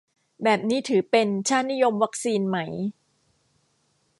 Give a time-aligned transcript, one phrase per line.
[0.43, 2.57] แบบนี้ถือเป็น ชาตินิยมวัคซีน ไหม